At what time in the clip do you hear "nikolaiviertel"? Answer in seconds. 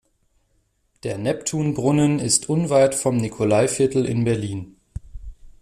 3.17-4.07